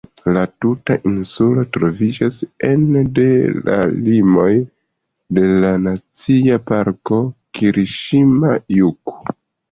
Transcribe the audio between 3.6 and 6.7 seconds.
la limoj de la Nacia